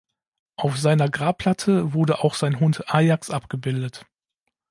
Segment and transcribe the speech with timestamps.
[0.55, 4.07] Auf seiner Grabplatte wurde auch sein Hund Ajax abgebildet.